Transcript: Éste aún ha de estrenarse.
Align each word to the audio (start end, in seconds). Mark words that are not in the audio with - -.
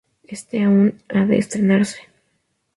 Éste 0.35 0.63
aún 0.63 0.97
ha 1.09 1.25
de 1.29 1.37
estrenarse. 1.37 2.09